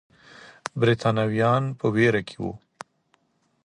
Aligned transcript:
برتانويان 0.79 1.63
په 1.79 1.85
ویره 1.95 2.21
کې 2.27 2.37
وو. 2.43 2.53